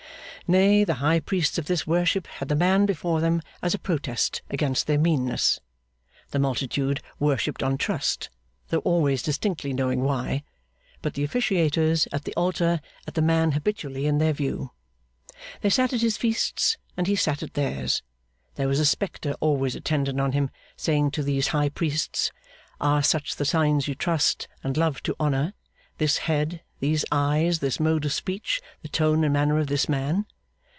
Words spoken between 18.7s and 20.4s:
a spectre always attendant on